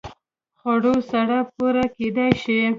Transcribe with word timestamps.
خوړو 0.59 0.95
سره 1.11 1.37
پوره 1.55 1.85
کېدای 1.97 2.31
شي 2.43 2.59